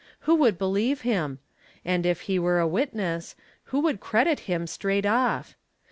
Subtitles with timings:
[0.21, 1.37] Who would believe him?
[1.85, 5.53] and, if he were a witness, who would credit him straight off?